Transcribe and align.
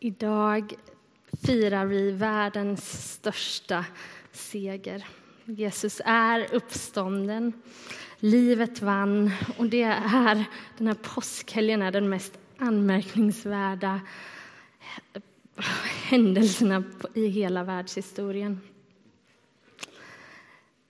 Idag 0.00 0.74
firar 1.46 1.86
vi 1.86 2.10
världens 2.10 3.12
största 3.12 3.84
seger. 4.32 5.06
Jesus 5.44 6.00
är 6.04 6.54
uppstånden, 6.54 7.52
livet 8.18 8.82
vann 8.82 9.30
och 9.56 9.66
det 9.66 9.82
är, 9.82 10.44
den 10.78 10.86
här 10.86 10.94
påskhelgen 10.94 11.82
är 11.82 11.92
den 11.92 12.08
mest 12.08 12.38
anmärkningsvärda 12.58 14.00
händelserna 16.04 16.84
i 17.14 17.26
hela 17.26 17.64
världshistorien. 17.64 18.60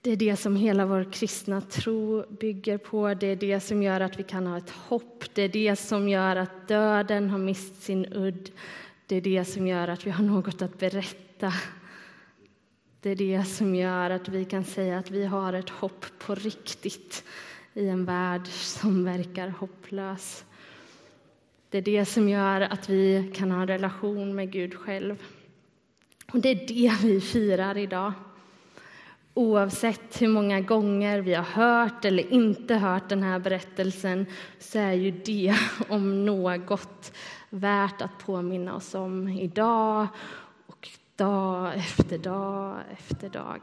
Det 0.01 0.11
är 0.11 0.15
det 0.15 0.35
som 0.35 0.55
hela 0.55 0.85
vår 0.85 1.11
kristna 1.11 1.61
tro 1.61 2.25
bygger 2.29 2.77
på. 2.77 3.13
Det 3.13 3.27
är 3.27 3.35
det 3.35 3.59
som 3.59 3.83
gör 3.83 4.01
att 4.01 4.19
vi 4.19 4.23
kan 4.23 4.47
ha 4.47 4.57
ett 4.57 4.69
hopp. 4.69 5.23
Det 5.33 5.41
är 5.41 5.49
det 5.49 5.75
som 5.75 6.09
gör 6.09 6.35
att 6.35 6.67
döden 6.67 7.29
har 7.29 7.37
mist 7.37 7.83
sin 7.83 8.13
udd. 8.13 8.51
Det 9.09 9.15
är 9.15 9.21
det 9.21 9.45
som 9.45 9.67
gör 9.67 9.87
att 9.87 10.07
vi 10.07 10.11
har 10.11 10.23
något 10.23 10.61
att 10.61 10.79
berätta. 10.79 11.53
Det 13.01 13.09
är 13.09 13.15
det 13.15 13.43
som 13.43 13.75
gör 13.75 14.09
att 14.09 14.29
vi 14.29 14.45
kan 14.45 14.63
säga 14.63 14.99
att 14.99 15.11
vi 15.11 15.25
har 15.25 15.53
ett 15.53 15.69
hopp 15.69 16.05
på 16.19 16.35
riktigt 16.35 17.23
i 17.73 17.87
en 17.87 18.05
värld 18.05 18.47
som 18.47 19.03
verkar 19.03 19.47
hopplös. 19.47 20.45
Det 21.69 21.77
är 21.77 21.81
det 21.81 22.05
som 22.05 22.29
gör 22.29 22.61
att 22.61 22.89
vi 22.89 23.31
kan 23.35 23.51
ha 23.51 23.61
en 23.61 23.67
relation 23.67 24.35
med 24.35 24.51
Gud 24.51 24.75
själv. 24.75 25.23
Och 26.31 26.39
det 26.39 26.49
är 26.49 26.67
det 26.67 27.07
vi 27.07 27.21
firar 27.21 27.77
idag. 27.77 28.13
Oavsett 29.39 30.21
hur 30.21 30.27
många 30.27 30.61
gånger 30.61 31.21
vi 31.21 31.33
har 31.33 31.43
hört 31.43 32.05
eller 32.05 32.33
inte 32.33 32.75
hört 32.75 33.09
den 33.09 33.23
här 33.23 33.39
berättelsen 33.39 34.25
så 34.59 34.79
är 34.79 34.93
ju 34.93 35.11
det 35.11 35.55
om 35.89 36.25
något 36.25 37.11
värt 37.49 38.01
att 38.01 38.17
påminna 38.25 38.75
oss 38.75 38.95
om 38.95 39.27
idag 39.27 40.07
och 40.65 40.89
dag 41.15 41.75
efter 41.75 42.17
dag 42.17 42.77
efter 42.91 43.29
dag. 43.29 43.61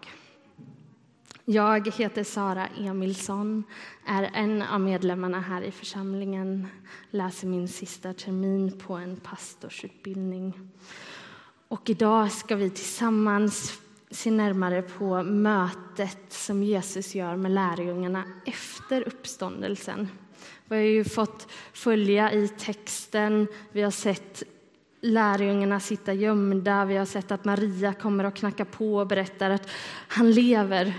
Jag 1.44 1.94
heter 1.94 2.24
Sara 2.24 2.66
Emilsson, 2.66 3.64
är 4.06 4.30
en 4.34 4.62
av 4.62 4.80
medlemmarna 4.80 5.40
här 5.40 5.62
i 5.62 5.70
församlingen 5.70 6.68
läser 7.10 7.46
min 7.46 7.68
sista 7.68 8.12
termin 8.12 8.78
på 8.78 8.94
en 8.94 9.16
pastorsutbildning. 9.16 10.70
Och 11.68 11.90
idag 11.90 12.32
ska 12.32 12.56
vi 12.56 12.70
tillsammans 12.70 13.80
se 14.10 14.30
närmare 14.30 14.82
på 14.82 15.22
mötet 15.22 16.18
som 16.28 16.62
Jesus 16.62 17.14
gör 17.14 17.36
med 17.36 17.50
lärjungarna 17.50 18.24
efter 18.44 19.08
uppståndelsen. 19.08 20.08
Vi 20.64 20.76
har 20.76 20.82
ju 20.82 21.04
fått 21.04 21.52
följa 21.72 22.32
i 22.32 22.48
texten, 22.48 23.46
vi 23.72 23.82
har 23.82 23.90
sett 23.90 24.42
lärjungarna 25.00 25.80
sitta 25.80 26.12
gömda, 26.12 26.84
vi 26.84 26.96
har 26.96 27.04
sett 27.04 27.30
att 27.30 27.44
Maria 27.44 27.92
kommer 27.92 28.24
och 28.24 28.36
knackar 28.36 28.64
på 28.64 28.96
och 28.96 29.06
berättar 29.06 29.50
att 29.50 29.70
han 30.08 30.30
lever. 30.30 30.94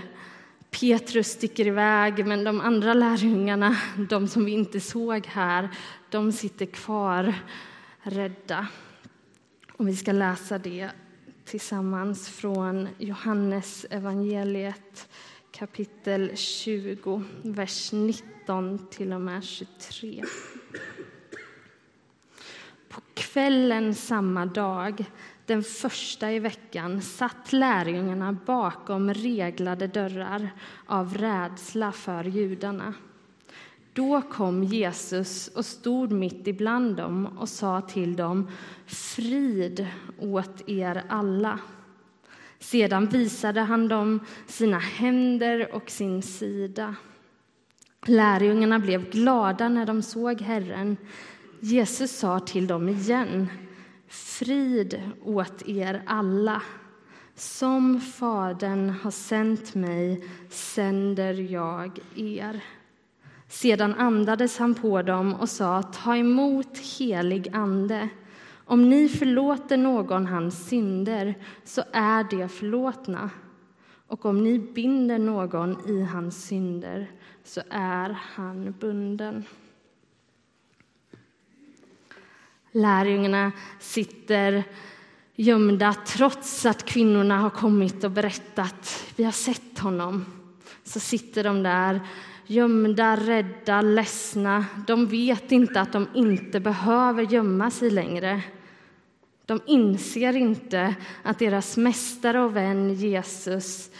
Petrus 0.70 1.26
sticker 1.26 1.66
iväg, 1.66 2.26
men 2.26 2.44
de 2.44 2.60
andra 2.60 2.94
lärjungarna, 2.94 3.76
de 4.08 4.28
som 4.28 4.44
vi 4.44 4.52
inte 4.52 4.80
såg 4.80 5.26
här, 5.26 5.68
de 6.10 6.32
sitter 6.32 6.66
kvar 6.66 7.34
rädda. 8.02 8.66
Och 9.72 9.88
vi 9.88 9.96
ska 9.96 10.12
läsa 10.12 10.58
det 10.58 10.90
tillsammans 11.48 12.28
från 12.28 12.88
Johannes 12.98 13.86
evangeliet 13.90 15.08
kapitel 15.50 16.36
20, 16.36 17.22
vers 17.42 17.92
19 17.92 18.86
till 18.90 19.12
och 19.12 19.20
med 19.20 19.44
23. 19.44 20.24
På 22.88 23.00
kvällen 23.14 23.94
samma 23.94 24.46
dag, 24.46 25.04
den 25.46 25.62
första 25.62 26.32
i 26.32 26.38
veckan 26.38 27.02
satt 27.02 27.52
lärjungarna 27.52 28.32
bakom 28.46 29.14
reglade 29.14 29.86
dörrar 29.86 30.50
av 30.86 31.14
rädsla 31.14 31.92
för 31.92 32.24
judarna. 32.24 32.94
Då 33.98 34.22
kom 34.22 34.64
Jesus 34.64 35.48
och 35.48 35.64
stod 35.64 36.12
mitt 36.12 36.46
ibland 36.46 36.96
dem 36.96 37.26
och 37.26 37.48
sa 37.48 37.80
till 37.80 38.16
dem 38.16 38.50
Frid 38.86 39.86
åt 40.18 40.68
er 40.68 41.04
alla. 41.08 41.58
Sedan 42.58 43.06
visade 43.06 43.60
han 43.60 43.88
dem 43.88 44.20
sina 44.46 44.78
händer 44.78 45.74
och 45.74 45.90
sin 45.90 46.22
sida. 46.22 46.94
Lärjungarna 48.06 48.78
blev 48.78 49.10
glada 49.10 49.68
när 49.68 49.86
de 49.86 50.02
såg 50.02 50.40
Herren. 50.40 50.96
Jesus 51.60 52.18
sa 52.18 52.40
till 52.40 52.66
dem 52.66 52.88
igen 52.88 53.48
Frid 54.08 55.02
åt 55.24 55.68
er 55.68 56.02
alla. 56.06 56.62
Som 57.34 58.00
Fadern 58.00 58.90
har 58.90 59.10
sänt 59.10 59.74
mig 59.74 60.24
sänder 60.50 61.34
jag 61.34 61.98
er. 62.16 62.62
Sedan 63.48 63.94
andades 63.94 64.58
han 64.58 64.74
på 64.74 65.02
dem 65.02 65.34
och 65.34 65.48
sa 65.48 65.82
ta 65.82 66.16
emot 66.16 66.78
helig 66.78 67.48
ande. 67.52 68.08
Om 68.64 68.90
ni 68.90 69.08
förlåter 69.08 69.76
någon 69.76 70.26
hans 70.26 70.68
synder 70.68 71.34
så 71.64 71.82
är 71.92 72.24
de 72.24 72.48
förlåtna. 72.48 73.30
Och 74.06 74.26
om 74.26 74.44
ni 74.44 74.58
binder 74.58 75.18
någon 75.18 75.88
i 75.88 76.02
hans 76.02 76.44
synder 76.46 77.10
så 77.44 77.62
är 77.70 78.18
han 78.34 78.74
bunden. 78.80 79.44
Lärjungarna 82.72 83.52
sitter 83.78 84.64
gömda 85.34 85.94
trots 86.06 86.66
att 86.66 86.84
kvinnorna 86.84 87.38
har 87.38 87.50
kommit 87.50 88.04
och 88.04 88.10
berättat. 88.10 89.04
Vi 89.16 89.24
har 89.24 89.32
sett 89.32 89.78
honom. 89.78 90.24
Så 90.84 91.00
sitter 91.00 91.44
de 91.44 91.62
där 91.62 92.00
gömda, 92.48 93.16
rädda, 93.16 93.82
ledsna. 93.82 94.64
De 94.86 95.06
vet 95.06 95.52
inte 95.52 95.80
att 95.80 95.92
de 95.92 96.08
inte 96.14 96.60
behöver 96.60 97.22
gömma 97.22 97.70
sig 97.70 97.90
längre. 97.90 98.42
De 99.46 99.60
inser 99.66 100.36
inte 100.36 100.94
att 101.22 101.38
deras 101.38 101.76
mästare 101.76 102.40
och 102.40 102.56
vän 102.56 102.94
Jesus 102.94 103.90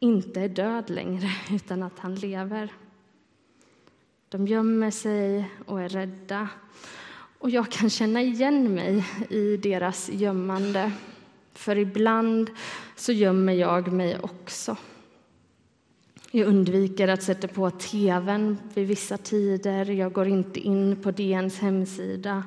inte 0.00 0.40
är 0.40 0.48
död 0.48 0.90
längre, 0.90 1.28
utan 1.50 1.82
att 1.82 1.98
han 1.98 2.14
lever. 2.14 2.72
De 4.28 4.46
gömmer 4.46 4.90
sig 4.90 5.50
och 5.66 5.82
är 5.82 5.88
rädda. 5.88 6.48
Och 7.38 7.50
jag 7.50 7.70
kan 7.70 7.90
känna 7.90 8.22
igen 8.22 8.74
mig 8.74 9.04
i 9.30 9.56
deras 9.56 10.10
gömmande. 10.12 10.92
För 11.52 11.78
ibland 11.78 12.50
så 12.96 13.12
gömmer 13.12 13.52
jag 13.52 13.92
mig 13.92 14.18
också. 14.22 14.76
Jag 16.36 16.46
undviker 16.46 17.08
att 17.08 17.22
sätta 17.22 17.48
på 17.48 17.70
tvn 17.70 18.58
vid 18.74 18.86
vissa 18.86 19.16
tider. 19.16 19.90
Jag 19.90 20.12
går 20.12 20.28
inte 20.28 20.60
in 20.60 21.02
på 21.02 21.10
DNs 21.10 21.58
hemsida. 21.58 22.44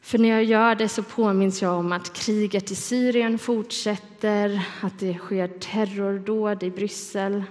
För 0.00 0.18
när 0.18 0.28
jag 0.28 0.44
gör 0.44 0.74
det 0.74 0.88
så 0.88 1.02
påminns 1.02 1.62
jag 1.62 1.78
om 1.78 1.92
att 1.92 2.12
kriget 2.12 2.70
i 2.70 2.74
Syrien 2.74 3.38
fortsätter, 3.38 4.66
att 4.80 4.98
det 4.98 5.14
sker 5.14 5.48
terrordåd 5.48 6.62
i 6.62 6.70
Bryssel. 6.70 7.44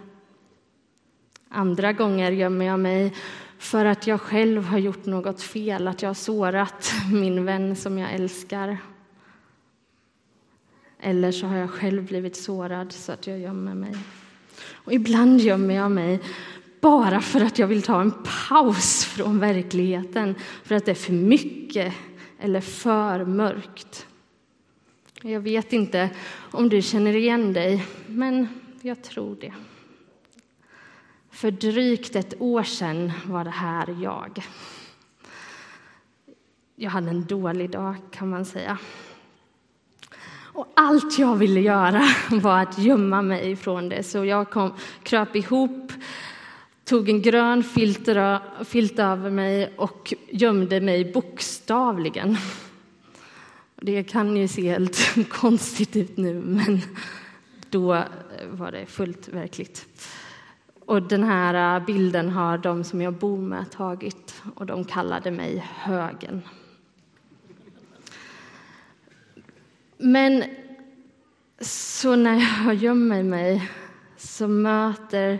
Andra 1.49 1.93
gånger 1.93 2.31
gömmer 2.31 2.65
jag 2.65 2.79
mig 2.79 3.13
för 3.57 3.85
att 3.85 4.07
jag 4.07 4.21
själv 4.21 4.63
har 4.63 4.77
gjort 4.77 5.05
något 5.05 5.41
fel, 5.41 5.87
att 5.87 6.01
jag 6.01 6.09
har 6.09 6.13
sårat 6.13 6.91
min 7.13 7.45
vän 7.45 7.75
som 7.75 7.97
jag 7.97 8.13
älskar. 8.13 8.77
Eller 10.99 11.31
så 11.31 11.47
har 11.47 11.57
jag 11.57 11.71
själv 11.71 12.05
blivit 12.05 12.35
sårad 12.35 12.91
så 12.91 13.11
att 13.11 13.27
jag 13.27 13.39
gömmer 13.39 13.75
mig. 13.75 13.95
Och 14.59 14.93
ibland 14.93 15.41
gömmer 15.41 15.75
jag 15.75 15.91
mig 15.91 16.19
bara 16.81 17.21
för 17.21 17.41
att 17.41 17.59
jag 17.59 17.67
vill 17.67 17.81
ta 17.81 18.01
en 18.01 18.13
paus 18.49 19.05
från 19.05 19.39
verkligheten, 19.39 20.35
för 20.63 20.75
att 20.75 20.85
det 20.85 20.91
är 20.91 20.95
för 20.95 21.13
mycket 21.13 21.93
eller 22.39 22.61
för 22.61 23.25
mörkt. 23.25 24.07
Jag 25.21 25.39
vet 25.39 25.73
inte 25.73 26.09
om 26.51 26.69
du 26.69 26.81
känner 26.81 27.15
igen 27.15 27.53
dig, 27.53 27.85
men 28.07 28.47
jag 28.81 29.03
tror 29.03 29.37
det. 29.41 29.53
För 31.31 31.51
drygt 31.51 32.15
ett 32.15 32.41
år 32.41 32.63
sedan 32.63 33.11
var 33.25 33.43
det 33.43 33.49
här 33.49 33.97
jag. 34.01 34.43
Jag 36.75 36.89
hade 36.89 37.09
en 37.09 37.25
dålig 37.25 37.69
dag, 37.69 37.95
kan 38.11 38.29
man 38.29 38.45
säga. 38.45 38.77
Och 40.57 40.67
allt 40.73 41.19
jag 41.19 41.35
ville 41.35 41.59
göra 41.59 42.03
var 42.31 42.61
att 42.61 42.79
gömma 42.79 43.21
mig 43.21 43.55
från 43.55 43.89
det, 43.89 44.03
så 44.03 44.25
jag 44.25 44.49
kom, 44.49 44.73
kröp 45.03 45.35
ihop 45.35 45.91
tog 46.85 47.09
en 47.09 47.21
grön 47.21 47.63
filter, 47.63 48.39
filt 48.63 48.99
över 48.99 49.29
mig 49.29 49.73
och 49.77 50.13
gömde 50.29 50.81
mig 50.81 51.11
bokstavligen. 51.13 52.37
Det 53.81 54.03
kan 54.03 54.37
ju 54.37 54.47
se 54.47 54.71
helt 54.71 55.29
konstigt 55.29 55.95
ut 55.95 56.17
nu, 56.17 56.33
men 56.33 56.81
då 57.69 57.93
eh, 57.93 58.03
var 58.49 58.71
det 58.71 58.85
fullt 58.85 59.27
verkligt. 59.27 59.85
Och 60.85 61.01
den 61.01 61.23
här 61.23 61.79
eh, 61.79 61.85
bilden 61.85 62.29
har 62.29 62.57
de 62.57 62.83
som 62.83 63.01
jag 63.01 63.13
bor 63.13 63.37
med 63.37 63.71
tagit 63.71 64.41
och 64.55 64.65
de 64.65 64.85
kallade 64.85 65.31
mig 65.31 65.65
Högen. 65.75 66.41
Men 69.97 70.43
så 71.59 72.15
när 72.15 72.65
jag 72.65 72.75
gömmer 72.75 73.23
mig 73.23 73.71
så 74.17 74.47
möter 74.47 75.39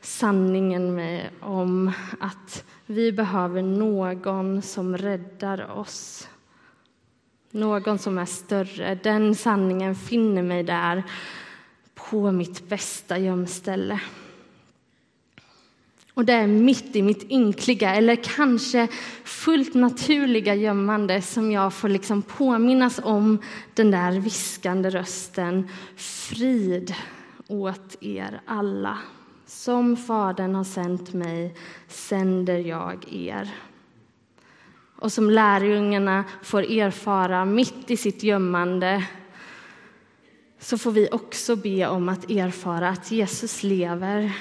sanningen 0.00 0.94
mig 0.94 1.30
om 1.40 1.92
att 2.20 2.64
vi 2.86 3.12
behöver 3.12 3.62
någon 3.62 4.62
som 4.62 4.96
räddar 4.96 5.70
oss. 5.70 6.28
Någon 7.50 7.98
som 7.98 8.18
är 8.18 8.24
större. 8.24 8.94
Den 9.02 9.34
sanningen 9.34 9.94
finner 9.94 10.42
mig 10.42 10.62
där 10.62 11.02
på 11.94 12.32
mitt 12.32 12.68
bästa 12.68 13.18
gömställe. 13.18 14.00
Och 16.18 16.24
det 16.24 16.32
är 16.32 16.46
mitt 16.46 16.96
i 16.96 17.02
mitt 17.02 17.30
ynkliga, 17.30 17.94
eller 17.94 18.16
kanske 18.16 18.88
fullt 19.24 19.74
naturliga 19.74 20.54
gömmande 20.54 21.22
som 21.22 21.52
jag 21.52 21.74
får 21.74 21.88
liksom 21.88 22.22
påminnas 22.22 23.00
om 23.04 23.38
den 23.74 23.90
där 23.90 24.12
viskande 24.12 24.90
rösten. 24.90 25.68
Frid 25.96 26.94
åt 27.48 27.96
er 28.00 28.40
alla. 28.46 28.98
Som 29.46 29.96
Fadern 29.96 30.54
har 30.54 30.64
sänt 30.64 31.12
mig 31.12 31.54
sänder 31.88 32.58
jag 32.58 33.04
er. 33.12 33.54
Och 34.96 35.12
som 35.12 35.30
lärjungarna 35.30 36.24
får 36.42 36.62
erfara 36.62 37.44
mitt 37.44 37.90
i 37.90 37.96
sitt 37.96 38.22
gömmande 38.22 39.04
så 40.58 40.78
får 40.78 40.92
vi 40.92 41.08
också 41.12 41.56
be 41.56 41.88
om 41.88 42.08
att 42.08 42.30
erfara 42.30 42.88
att 42.88 43.10
Jesus 43.10 43.62
lever, 43.62 44.32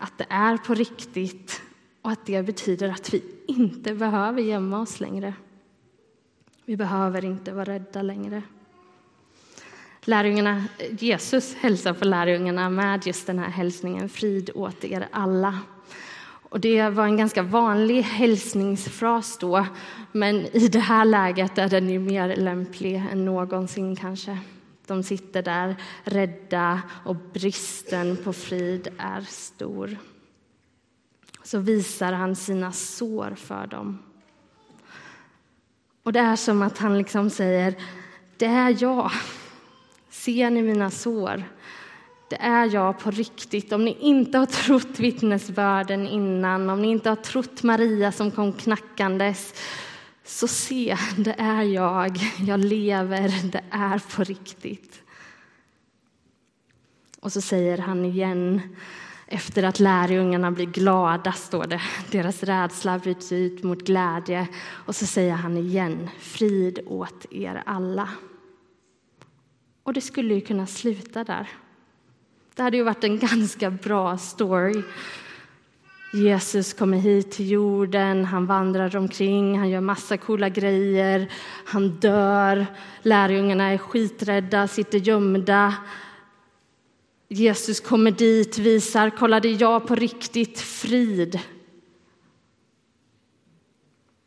att 0.00 0.18
det 0.18 0.26
är 0.28 0.56
på 0.56 0.74
riktigt 0.74 1.62
och 2.02 2.10
att 2.10 2.26
det 2.26 2.42
betyder 2.42 2.88
att 2.88 3.14
vi 3.14 3.22
inte 3.46 3.94
behöver 3.94 4.42
gömma 4.42 4.80
oss 4.80 5.00
längre. 5.00 5.34
Vi 6.64 6.76
behöver 6.76 7.24
inte 7.24 7.52
vara 7.52 7.64
rädda 7.64 8.02
längre. 8.02 8.42
Lärjungarna, 10.00 10.64
Jesus 10.98 11.54
hälsar 11.54 11.92
på 11.92 12.04
lärjungarna 12.04 12.70
med 12.70 13.06
just 13.06 13.26
den 13.26 13.38
här 13.38 13.50
hälsningen, 13.50 14.08
frid 14.08 14.50
åt 14.54 14.84
er 14.84 15.08
alla. 15.10 15.58
Och 16.48 16.60
det 16.60 16.88
var 16.88 17.04
en 17.04 17.16
ganska 17.16 17.42
vanlig 17.42 18.02
hälsningsfras 18.02 19.38
då, 19.38 19.66
men 20.12 20.36
i 20.36 20.68
det 20.68 20.78
här 20.78 21.04
läget 21.04 21.58
är 21.58 21.68
den 21.68 21.90
ju 21.90 21.98
mer 21.98 22.36
lämplig 22.36 22.94
än 23.12 23.24
någonsin 23.24 23.96
kanske. 23.96 24.38
De 24.86 25.02
sitter 25.02 25.42
där 25.42 25.76
rädda 26.04 26.82
och 27.04 27.16
bristen 27.16 28.16
på 28.24 28.32
frid 28.32 28.88
är 28.98 29.20
stor. 29.20 29.96
Så 31.42 31.58
visar 31.58 32.12
han 32.12 32.36
sina 32.36 32.72
sår 32.72 33.34
för 33.36 33.66
dem. 33.66 33.98
Och 36.02 36.12
det 36.12 36.20
är 36.20 36.36
som 36.36 36.62
att 36.62 36.78
han 36.78 36.98
liksom 36.98 37.30
säger, 37.30 37.74
det 38.36 38.46
är 38.46 38.76
jag. 38.82 39.10
Ser 40.10 40.50
ni 40.50 40.62
mina 40.62 40.90
sår? 40.90 41.44
Det 42.30 42.36
är 42.36 42.74
jag 42.74 42.98
på 42.98 43.10
riktigt. 43.10 43.72
Om 43.72 43.84
ni 43.84 43.96
inte 44.00 44.38
har 44.38 44.46
trott 44.46 44.98
vittnesbörden 44.98 46.08
innan, 46.08 46.70
om 46.70 46.82
ni 46.82 46.88
inte 46.88 47.08
har 47.08 47.16
trott 47.16 47.62
Maria 47.62 48.12
som 48.12 48.30
kom 48.30 48.52
knackandes, 48.52 49.54
så 50.26 50.48
se, 50.48 50.96
det 51.16 51.34
är 51.38 51.62
jag. 51.62 52.18
Jag 52.46 52.60
lever, 52.60 53.50
det 53.52 53.64
är 53.70 54.16
på 54.16 54.24
riktigt. 54.24 55.02
Och 57.20 57.32
så 57.32 57.40
säger 57.40 57.78
han 57.78 58.04
igen, 58.04 58.60
efter 59.26 59.62
att 59.62 59.80
lärjungarna 59.80 60.50
blir 60.50 60.66
glada, 60.66 61.32
står 61.32 61.66
det. 61.66 61.82
Deras 62.10 62.42
rädsla 62.42 62.98
bryts 62.98 63.32
ut 63.32 63.62
mot 63.62 63.86
glädje. 63.86 64.48
Och 64.68 64.96
så 64.96 65.06
säger 65.06 65.32
han 65.32 65.56
igen, 65.56 66.08
frid 66.18 66.78
åt 66.86 67.26
er 67.30 67.62
alla. 67.66 68.08
Och 69.82 69.92
det 69.92 70.00
skulle 70.00 70.34
ju 70.34 70.40
kunna 70.40 70.66
sluta 70.66 71.24
där. 71.24 71.48
Det 72.54 72.62
hade 72.62 72.76
ju 72.76 72.82
varit 72.82 73.04
en 73.04 73.18
ganska 73.18 73.70
bra 73.70 74.18
story. 74.18 74.82
Jesus 76.16 76.72
kommer 76.72 76.98
hit 76.98 77.30
till 77.30 77.50
jorden, 77.50 78.24
han 78.24 78.46
vandrar 78.46 78.96
omkring, 78.96 79.58
han 79.58 79.70
gör 79.70 79.80
massa 79.80 80.16
coola 80.16 80.48
grejer, 80.48 81.32
han 81.64 81.88
dör, 81.88 82.66
lärjungarna 83.02 83.64
är 83.64 83.78
skiträdda, 83.78 84.68
sitter 84.68 84.98
gömda. 84.98 85.74
Jesus 87.28 87.80
kommer 87.80 88.10
dit, 88.10 88.58
visar, 88.58 89.10
kolla 89.10 89.40
det 89.40 89.48
är 89.48 89.60
jag 89.60 89.86
på 89.86 89.94
riktigt, 89.94 90.60
frid. 90.60 91.40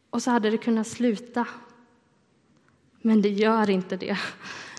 Och 0.09 0.21
så 0.21 0.31
hade 0.31 0.49
det 0.49 0.57
kunnat 0.57 0.87
sluta. 0.87 1.47
Men 3.01 3.21
det 3.21 3.29
gör 3.29 3.69
inte 3.69 3.97
det. 3.97 4.17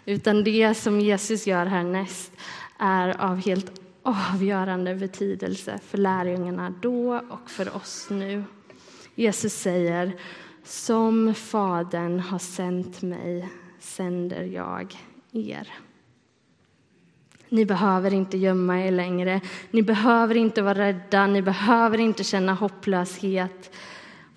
Utan 0.04 0.44
det 0.44 0.74
som 0.74 1.00
Jesus 1.00 1.46
gör 1.46 1.66
härnäst 1.66 2.32
är 2.78 3.20
av 3.20 3.36
helt 3.36 3.79
avgörande 4.02 4.94
betydelse 4.94 5.78
för 5.78 5.98
lärjungarna 5.98 6.74
då 6.82 7.20
och 7.30 7.50
för 7.50 7.76
oss 7.76 8.06
nu. 8.10 8.44
Jesus 9.14 9.54
säger 9.54 10.16
som 10.64 11.34
Fadern 11.34 12.20
har 12.20 12.38
sänt 12.38 13.02
mig 13.02 13.48
sänder 13.78 14.42
jag 14.42 14.96
er. 15.32 15.68
Ni 17.48 17.64
behöver 17.64 18.14
inte 18.14 18.38
gömma 18.38 18.80
er 18.80 18.90
längre. 18.90 19.40
Ni 19.70 19.82
behöver 19.82 20.36
inte 20.36 20.62
vara 20.62 20.78
rädda. 20.78 21.26
Ni 21.26 21.42
behöver 21.42 21.98
inte 21.98 22.24
känna 22.24 22.54
hopplöshet. 22.54 23.74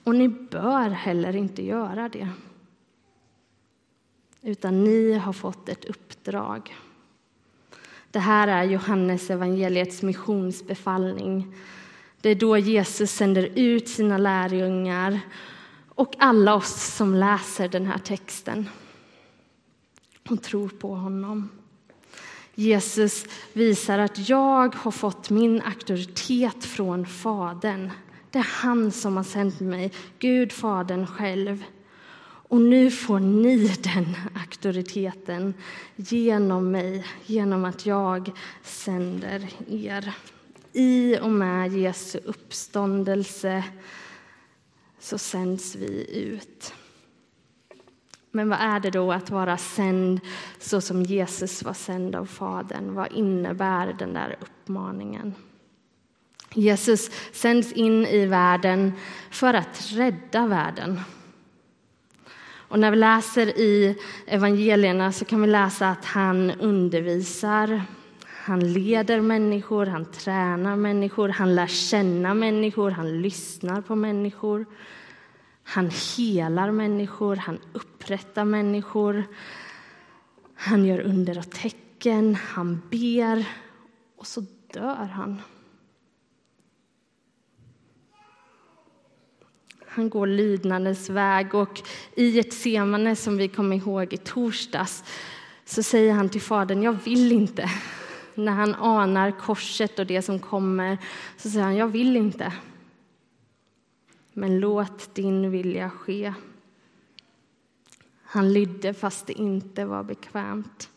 Och 0.04 0.16
ni 0.16 0.30
bör 0.30 0.90
heller 0.90 1.36
inte 1.36 1.66
göra 1.66 2.10
det 2.10 2.30
utan 4.44 4.84
ni 4.84 5.14
har 5.14 5.34
fått 5.34 5.70
ett 5.70 5.86
uppdrag. 5.86 6.76
Det 8.14 8.20
här 8.20 8.48
är 8.48 8.64
Johannes 8.64 9.30
evangeliets 9.30 10.02
missionsbefallning. 10.02 11.56
Det 12.22 12.30
är 12.30 12.36
då 12.36 12.58
Jesus 12.58 13.12
sänder 13.12 13.50
ut 13.56 13.90
sina 13.90 14.18
lärjungar 14.18 15.20
och 15.90 16.16
alla 16.20 16.56
oss 16.56 16.96
som 16.96 17.16
läser 17.16 17.68
den 17.68 17.86
här 17.86 17.98
texten 17.98 18.70
och 20.30 20.42
tror 20.42 20.70
på 20.70 20.96
honom. 20.96 21.50
Jesus 22.56 23.26
visar 23.54 24.00
att 24.00 24.30
jag 24.30 24.76
har 24.76 24.92
fått 24.92 25.30
min 25.30 25.62
auktoritet 25.62 26.66
från 26.66 27.06
Fadern. 27.06 27.92
Det 28.32 28.40
är 28.40 28.50
han 28.50 28.92
som 28.92 29.18
har 29.18 29.24
sänt 29.24 29.60
mig, 29.60 29.92
Gud, 30.20 30.52
Fadern 30.52 31.08
själv. 31.08 31.64
Och 32.54 32.62
nu 32.62 32.92
får 32.92 33.20
ni 33.20 33.68
den 33.68 34.16
auktoriteten 34.36 35.54
genom 35.96 36.72
mig, 36.72 37.06
genom 37.26 37.66
att 37.66 37.86
jag 37.86 38.32
sänder 38.64 39.50
er. 39.70 40.14
I 40.74 41.20
och 41.20 41.30
med 41.30 41.74
Jesu 41.74 42.20
uppståndelse 42.26 43.64
så 45.00 45.18
sänds 45.18 45.76
vi 45.76 46.18
ut. 46.20 46.74
Men 48.32 48.50
vad 48.50 48.60
är 48.60 48.80
det 48.80 48.92
då 48.92 49.12
att 49.12 49.30
vara 49.30 49.58
sänd 49.58 50.20
så 50.60 50.82
som 50.82 51.04
Jesus 51.04 51.64
var 51.64 51.74
sänd 51.74 52.16
av 52.16 52.26
Fadern? 52.26 52.94
Vad 52.94 53.12
innebär 53.12 53.94
den 54.00 54.14
där 54.14 54.38
uppmaningen? 54.42 55.34
Jesus 56.54 57.12
sänds 57.32 57.72
in 57.72 58.06
i 58.06 58.26
världen 58.26 58.94
för 59.32 59.54
att 59.54 59.92
rädda 59.92 60.48
världen. 60.48 61.00
Och 62.68 62.80
när 62.80 62.92
vi 62.92 62.98
läser 62.98 63.48
i 63.48 63.98
evangelierna 64.26 65.12
så 65.12 65.26
kan 65.26 65.42
vi 65.42 65.48
läsa 65.48 65.90
att 65.90 66.06
han 66.06 66.52
undervisar, 66.52 67.82
han 68.46 68.74
leder 68.74 69.22
människor, 69.22 69.86
han 69.86 70.06
tränar 70.06 70.76
människor, 70.76 71.30
han 71.30 71.56
lär 71.56 71.68
känna 71.68 72.34
människor, 72.34 72.92
han 72.92 73.22
lyssnar 73.22 73.82
på 73.82 73.96
människor. 73.96 74.66
Han 75.64 75.90
helar 76.18 76.72
människor, 76.72 77.36
han 77.36 77.60
upprättar 77.74 78.46
människor. 78.46 79.24
Han 80.56 80.86
gör 80.86 81.00
under 81.00 81.38
och 81.38 81.52
tecken, 81.52 82.36
han 82.36 82.82
ber 82.92 83.48
och 84.18 84.28
så 84.28 84.46
dör 84.74 85.06
han. 85.14 85.42
Han 89.96 90.10
går 90.10 90.28
lydnadens 90.28 91.10
väg 91.10 91.56
och 91.56 91.82
i 92.16 92.40
ett 92.40 92.54
semane 92.54 93.16
som 93.16 93.38
vi 93.38 93.48
kom 93.48 93.74
ihåg 93.74 94.14
i 94.14 94.18
torsdags 94.18 95.04
så 95.66 95.84
säger 95.84 96.14
han 96.14 96.30
till 96.30 96.42
Fadern, 96.42 96.84
jag 96.84 96.98
vill 97.04 97.32
inte. 97.32 97.72
När 98.36 98.52
han 98.52 98.76
anar 98.76 99.32
korset 99.32 100.00
och 100.00 100.06
det 100.06 100.22
som 100.22 100.40
kommer 100.40 100.98
så 101.38 101.50
säger 101.50 101.66
han, 101.66 101.76
jag 101.76 101.88
vill 101.88 102.16
inte. 102.16 102.54
Men 104.34 104.60
låt 104.60 105.16
din 105.16 105.52
vilja 105.52 105.90
ske. 105.90 106.34
Han 108.24 108.54
lydde 108.54 108.94
fast 108.94 109.28
det 109.28 109.34
inte 109.34 109.86
var 109.86 110.04
bekvämt. 110.04 110.90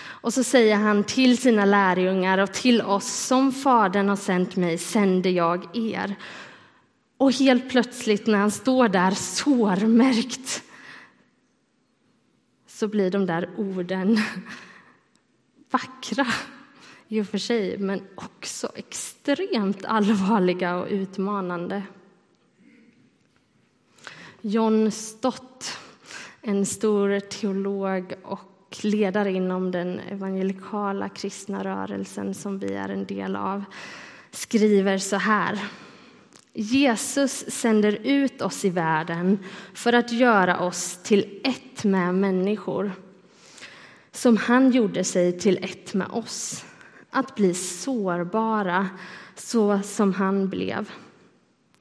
Och 0.00 0.34
så 0.34 0.44
säger 0.44 0.76
han 0.76 1.04
till 1.04 1.38
sina 1.38 1.64
lärjungar 1.64 2.38
och 2.38 2.52
till 2.52 2.82
oss, 2.82 3.26
som 3.26 3.52
Fadern 3.52 4.08
har 4.08 4.16
sänt 4.16 4.56
mig 4.56 4.78
sänder 4.78 5.30
jag 5.30 5.76
er. 5.76 6.16
Och 7.18 7.32
helt 7.32 7.70
plötsligt 7.70 8.26
när 8.26 8.38
han 8.38 8.50
står 8.50 8.88
där 8.88 9.10
sårmärkt 9.10 10.62
så 12.66 12.88
blir 12.88 13.10
de 13.10 13.26
där 13.26 13.50
orden 13.56 14.18
vackra 15.70 16.26
i 17.08 17.20
och 17.20 17.26
för 17.26 17.38
sig, 17.38 17.78
men 17.78 18.02
också 18.14 18.70
extremt 18.74 19.84
allvarliga 19.84 20.76
och 20.76 20.86
utmanande. 20.90 21.82
John 24.40 24.90
Stott, 24.90 25.78
en 26.40 26.66
stor 26.66 27.20
teolog 27.20 28.14
och 28.22 28.78
ledare 28.82 29.32
inom 29.32 29.70
den 29.70 29.98
evangelikala 29.98 31.08
kristna 31.08 31.64
rörelsen 31.64 32.34
som 32.34 32.58
vi 32.58 32.74
är 32.74 32.88
en 32.88 33.04
del 33.04 33.36
av, 33.36 33.64
skriver 34.30 34.98
så 34.98 35.16
här. 35.16 35.58
Jesus 36.60 37.44
sänder 37.48 37.98
ut 38.04 38.42
oss 38.42 38.64
i 38.64 38.70
världen 38.70 39.38
för 39.74 39.92
att 39.92 40.12
göra 40.12 40.60
oss 40.60 40.98
till 41.02 41.40
ett 41.44 41.84
med 41.84 42.14
människor 42.14 42.92
som 44.12 44.36
han 44.36 44.70
gjorde 44.70 45.04
sig 45.04 45.38
till 45.38 45.64
ett 45.64 45.94
med 45.94 46.06
oss. 46.10 46.64
Att 47.10 47.34
bli 47.34 47.54
sårbara 47.54 48.88
så 49.34 49.80
som 49.84 50.14
han 50.14 50.48
blev. 50.48 50.90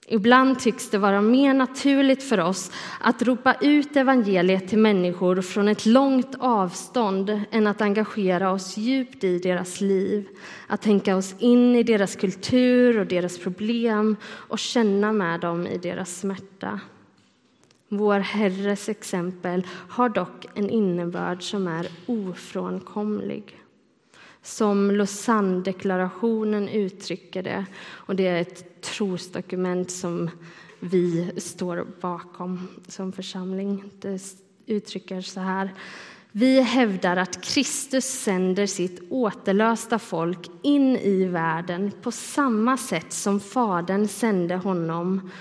Ibland 0.10 0.60
tycks 0.60 0.90
det 0.90 0.98
vara 0.98 1.22
mer 1.22 1.54
naturligt 1.54 2.24
för 2.24 2.40
oss 2.40 2.72
att 3.00 3.22
ropa 3.22 3.56
ut 3.62 3.96
evangeliet 3.96 4.68
till 4.68 4.78
människor 4.78 5.42
från 5.42 5.68
ett 5.68 5.86
långt 5.86 6.36
avstånd 6.40 7.42
än 7.52 7.68
att 7.68 7.82
engagera 7.82 8.52
oss 8.52 8.78
djupt 8.78 9.24
i 9.24 9.40
deras 9.40 9.82
liv, 9.82 10.28
att 10.68 10.82
tänka 10.82 11.16
oss 11.16 11.36
in 11.40 11.76
i 11.76 11.84
deras 11.84 12.16
kultur 12.16 13.00
och 13.00 13.06
deras 13.06 13.38
problem 13.40 14.16
och 14.24 14.60
känna 14.60 15.14
med 15.14 15.40
dem 15.40 15.68
i 15.68 15.78
deras 15.78 16.20
smärta. 16.20 16.80
Vår 17.90 18.20
Herres 18.20 18.90
exempel 18.90 19.68
har 19.90 20.10
dock 20.10 20.46
en 20.56 20.70
innebörd 20.70 21.44
som 21.44 21.68
är 21.68 21.88
ofrånkomlig 22.06 23.56
som 24.42 24.92
Lausanne-deklarationen 24.92 26.70
uttrycker 26.70 27.44
det. 27.44 27.66
Och 27.90 28.16
det 28.16 28.28
är 28.28 28.42
ett 28.42 28.82
trosdokument 28.82 29.92
som 29.92 30.30
vi 30.80 31.32
står 31.38 31.88
bakom 32.02 32.68
som 32.88 33.12
församling. 33.12 33.84
Det 34.00 34.22
uttrycker 34.66 35.22
så 35.22 35.40
här. 35.40 35.74
Vi 36.32 36.62
hävdar 36.62 37.18
att 37.18 37.42
Kristus 37.42 38.06
sänder 38.06 38.66
sitt 38.66 39.02
återlösta 39.10 40.00
folk 40.00 40.50
in 40.62 40.98
i 40.98 41.26
världen 41.26 41.92
på 42.02 42.12
samma 42.12 42.78
sätt 42.78 43.14
som 43.14 43.40
Fadern 43.40 44.08
sände 44.08 44.56
honom 44.56 45.32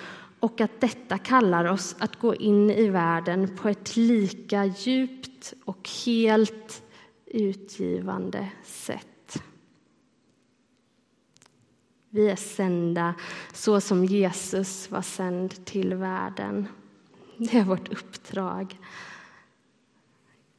och 0.40 0.60
att 0.60 0.80
detta 0.80 1.18
kallar 1.18 1.64
oss 1.64 1.96
att 1.98 2.20
gå 2.20 2.34
in 2.34 2.70
i 2.70 2.88
världen 2.88 3.56
på 3.56 3.68
ett 3.68 3.96
lika 3.96 4.64
djupt 4.64 5.54
och 5.64 5.90
helt 6.06 6.82
utgivande 7.26 8.48
sätt. 8.64 9.42
Vi 12.10 12.30
är 12.30 12.36
sända 12.36 13.14
så 13.52 13.80
som 13.80 14.04
Jesus 14.04 14.90
var 14.90 15.02
sänd 15.02 15.64
till 15.64 15.94
världen. 15.94 16.68
Det 17.36 17.58
är 17.58 17.64
vårt 17.64 17.88
uppdrag. 17.88 18.78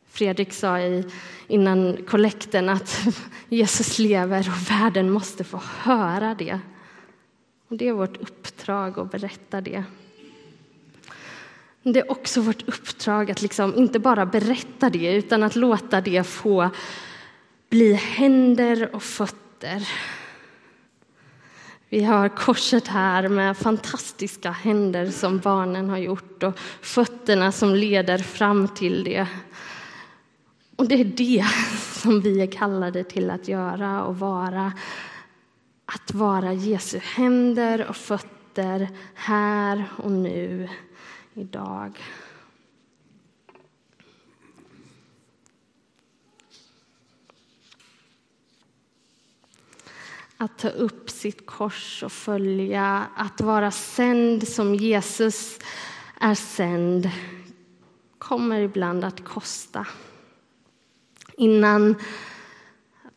Fredrik 0.06 0.54
sa 0.54 0.80
i, 0.80 1.06
innan 1.48 1.98
kollekten 2.08 2.70
att 2.70 3.08
Jesus 3.50 4.00
lever 4.00 4.50
och 4.50 4.72
världen 4.72 5.12
måste 5.12 5.44
få 5.44 5.58
höra 5.58 6.36
det. 6.36 6.60
Och 7.68 7.78
det 7.78 7.88
är 7.88 7.94
vårt 7.94 8.18
uppdrag 8.18 9.00
att 9.00 9.12
berätta 9.12 9.62
det. 9.62 9.84
Det 11.94 12.00
är 12.00 12.12
också 12.12 12.42
vårt 12.42 12.68
uppdrag 12.68 13.32
att 13.32 13.42
liksom 13.42 13.76
inte 13.76 14.00
bara 14.00 14.26
berätta 14.26 14.90
det 14.90 15.14
utan 15.16 15.44
att 15.44 15.56
låta 15.56 16.02
det 16.02 16.24
få 16.24 16.70
bli 17.70 17.94
händer 17.94 18.96
och 18.96 19.04
fötter. 19.04 19.90
Vi 21.90 22.04
har 22.04 22.30
korset 22.30 22.88
här 22.88 23.28
med 23.28 23.58
fantastiska 23.58 24.52
händer 24.52 25.12
som 25.12 25.40
barnen 25.40 25.90
har 25.90 25.98
gjort 25.98 26.44
och 26.44 26.60
fötterna 26.82 27.52
som 27.52 27.76
leder 27.76 28.18
fram 28.18 28.68
till 28.68 29.04
det. 29.04 29.28
Och 30.76 30.88
det 30.88 30.96
är 30.96 31.06
det 31.06 31.46
som 32.02 32.22
vi 32.22 32.42
är 32.42 32.52
kallade 32.52 33.04
till 33.04 33.30
att 33.30 33.48
göra 33.48 34.04
och 34.04 34.20
vara. 34.20 34.74
Att 35.86 36.14
vara 36.14 36.54
Jesu 36.54 37.00
händer 37.04 37.86
och 37.90 37.96
fötter 37.96 38.90
här 39.14 39.84
och 39.98 40.12
nu 40.12 40.70
idag. 41.38 42.00
Att 50.38 50.58
ta 50.58 50.70
upp 50.70 51.10
sitt 51.10 51.46
kors 51.46 52.04
och 52.04 52.12
följa, 52.12 53.08
att 53.16 53.42
vara 53.42 53.72
sänd 53.72 54.48
som 54.48 54.76
Jesus 54.76 55.60
är 56.20 56.36
sänd 56.36 57.10
kommer 58.18 58.62
ibland 58.62 59.04
att 59.04 59.24
kosta. 59.24 59.88
Innan 61.38 61.96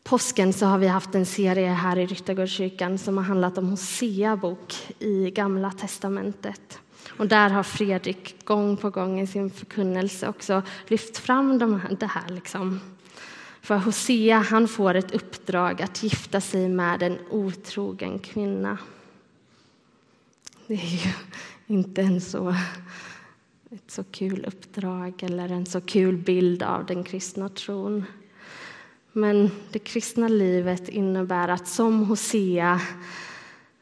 påsken 0.03 0.53
så 0.53 0.65
har 0.65 0.77
vi 0.77 0.87
haft 0.87 1.15
en 1.15 1.25
serie 1.25 1.69
här 1.69 1.97
i 1.97 2.05
Ryttargårdskyrkan 2.05 2.97
som 2.97 3.17
har 3.17 3.23
handlat 3.23 3.57
om 3.57 3.69
Hosea 3.69 4.37
bok 4.37 4.93
i 4.99 5.31
Gamla 5.31 5.71
testamentet. 5.71 6.79
Och 7.17 7.27
där 7.27 7.49
har 7.49 7.63
Fredrik 7.63 8.45
gång 8.45 8.77
på 8.77 8.89
gång 8.89 9.19
i 9.19 9.27
sin 9.27 9.49
förkunnelse 9.49 10.27
också 10.27 10.61
lyft 10.87 11.17
fram 11.17 11.57
de 11.57 11.79
här, 11.79 11.95
det 11.99 12.05
här. 12.05 12.29
Liksom. 12.29 12.79
För 13.61 13.77
Hosea 13.77 14.39
han 14.39 14.67
får 14.67 14.95
ett 14.95 15.11
uppdrag 15.11 15.81
att 15.81 16.03
gifta 16.03 16.41
sig 16.41 16.69
med 16.69 17.03
en 17.03 17.17
otrogen 17.29 18.19
kvinna. 18.19 18.77
Det 20.67 20.73
är 20.73 21.05
ju 21.05 21.11
inte 21.67 22.01
en 22.01 22.21
så, 22.21 22.55
ett 23.71 23.91
så 23.91 24.03
kul 24.03 24.45
uppdrag 24.47 25.23
eller 25.23 25.49
en 25.49 25.65
så 25.65 25.81
kul 25.81 26.17
bild 26.17 26.63
av 26.63 26.85
den 26.85 27.03
kristna 27.03 27.49
tron. 27.49 28.05
Men 29.11 29.51
det 29.71 29.79
kristna 29.79 30.27
livet 30.27 30.89
innebär 30.89 31.47
att 31.47 31.67
som 31.67 32.03
Hosea 32.05 32.81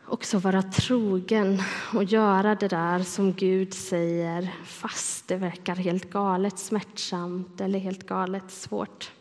också 0.09 0.37
vara 0.37 0.61
trogen 0.61 1.61
och 1.93 2.03
göra 2.03 2.55
det 2.55 2.67
där 2.67 2.99
som 2.99 3.33
Gud 3.33 3.73
säger 3.73 4.55
fast 4.65 5.27
det 5.27 5.35
verkar 5.35 5.75
helt 5.75 6.09
galet 6.09 6.59
smärtsamt 6.59 7.61
eller 7.61 7.79
helt 7.79 8.07
galet 8.07 8.51
svårt. 8.51 9.11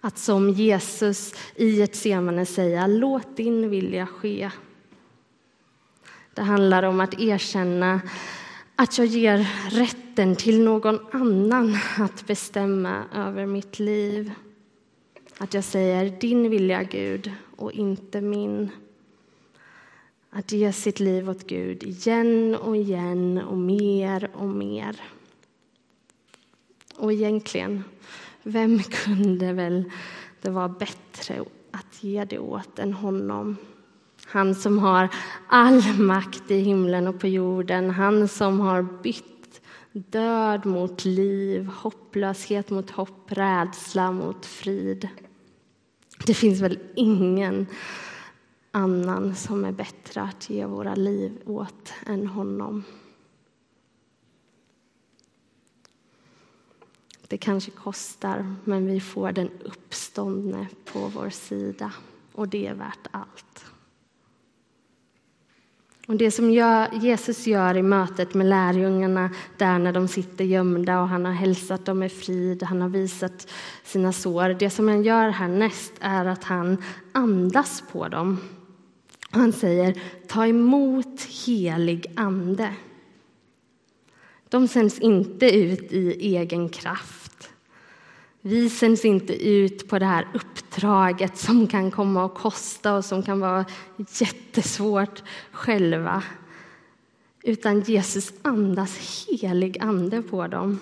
Att 0.00 0.18
som 0.18 0.50
Jesus 0.50 1.34
i 1.56 1.82
ett 1.82 1.96
semane 1.96 2.46
säga 2.46 2.86
låt 2.86 3.36
din 3.36 3.70
vilja 3.70 4.06
ske. 4.06 4.50
Det 6.34 6.42
handlar 6.42 6.82
om 6.82 7.00
att 7.00 7.20
erkänna 7.20 8.00
att 8.76 8.98
jag 8.98 9.06
ger 9.06 9.48
rätten 9.70 10.36
till 10.36 10.64
någon 10.64 10.98
annan 11.12 11.78
att 11.98 12.26
bestämma 12.26 13.04
över 13.14 13.46
mitt 13.46 13.78
liv. 13.78 14.32
Att 15.38 15.54
jag 15.54 15.64
säger 15.64 16.20
din 16.20 16.50
vilja, 16.50 16.82
Gud, 16.82 17.32
och 17.56 17.72
inte 17.72 18.20
min. 18.20 18.70
Att 20.30 20.52
ge 20.52 20.72
sitt 20.72 21.00
liv 21.00 21.30
åt 21.30 21.46
Gud 21.46 21.82
igen 21.82 22.54
och 22.54 22.76
igen 22.76 23.38
och 23.38 23.58
mer 23.58 24.30
och 24.34 24.48
mer. 24.48 25.00
Och 26.96 27.12
egentligen, 27.12 27.84
vem 28.42 28.82
kunde 28.82 29.52
väl 29.52 29.84
det 30.42 30.50
vara 30.50 30.68
bättre 30.68 31.44
att 31.70 32.04
ge 32.04 32.24
det 32.24 32.38
åt 32.38 32.78
än 32.78 32.92
honom? 32.92 33.56
Han 34.26 34.54
som 34.54 34.78
har 34.78 35.08
all 35.48 35.98
makt 35.98 36.50
i 36.50 36.58
himlen 36.58 37.06
och 37.06 37.20
på 37.20 37.26
jorden, 37.26 37.90
han 37.90 38.28
som 38.28 38.60
har 38.60 38.82
bytt 39.02 39.60
död 39.92 40.66
mot 40.66 41.04
liv, 41.04 41.66
hopplöshet 41.66 42.70
mot 42.70 42.90
hopp, 42.90 43.32
rädsla 43.32 44.12
mot 44.12 44.46
frid. 44.46 45.08
Det 46.26 46.34
finns 46.34 46.60
väl 46.60 46.78
ingen 46.96 47.66
annan 48.72 49.34
som 49.34 49.64
är 49.64 49.72
bättre 49.72 50.22
att 50.22 50.50
ge 50.50 50.66
våra 50.66 50.94
liv 50.94 51.32
åt 51.46 51.92
än 52.06 52.26
honom. 52.26 52.84
Det 57.28 57.38
kanske 57.38 57.70
kostar, 57.70 58.54
men 58.64 58.86
vi 58.86 59.00
får 59.00 59.32
den 59.32 59.50
uppståndne 59.64 60.66
på 60.92 60.98
vår 60.98 61.30
sida 61.30 61.92
och 62.32 62.48
det 62.48 62.66
är 62.66 62.74
värt 62.74 63.06
allt. 63.10 63.64
Och 66.08 66.16
Det 66.16 66.30
som 66.30 66.50
Jesus 66.92 67.46
gör 67.46 67.76
i 67.76 67.82
mötet 67.82 68.34
med 68.34 68.46
lärjungarna 68.46 69.30
där 69.58 69.78
när 69.78 69.92
de 69.92 70.08
sitter 70.08 70.44
gömda 70.44 71.00
och 71.00 71.08
han 71.08 71.24
har 71.24 71.32
hälsat 71.32 71.84
dem 71.84 71.98
med 71.98 72.12
frid, 72.12 72.62
han 72.62 72.82
har 72.82 72.88
visat 72.88 73.48
sina 73.84 74.12
sår. 74.12 74.48
Det 74.48 74.70
som 74.70 74.88
han 74.88 75.02
gör 75.02 75.28
härnäst 75.28 75.92
är 76.00 76.24
att 76.24 76.44
han 76.44 76.82
andas 77.12 77.82
på 77.92 78.08
dem 78.08 78.38
han 79.30 79.52
säger 79.52 80.02
ta 80.26 80.46
emot 80.46 81.22
helig 81.46 82.06
ande. 82.16 82.74
De 84.48 84.68
sänds 84.68 84.98
inte 84.98 85.56
ut 85.56 85.92
i 85.92 86.36
egen 86.36 86.68
kraft. 86.68 87.50
Vi 88.40 88.70
sänds 88.70 89.04
inte 89.04 89.48
ut 89.48 89.88
på 89.88 89.98
det 89.98 90.06
här 90.06 90.28
uppdraget 90.34 91.38
som 91.38 91.66
kan 91.66 91.90
komma 91.90 92.24
att 92.26 92.34
kosta 92.34 92.94
och 92.94 93.04
som 93.04 93.22
kan 93.22 93.40
vara 93.40 93.64
jättesvårt 93.96 95.22
själva. 95.52 96.22
Utan 97.42 97.80
Jesus 97.80 98.32
andas 98.42 99.26
helig 99.28 99.78
ande 99.80 100.22
på 100.22 100.46
dem. 100.46 100.78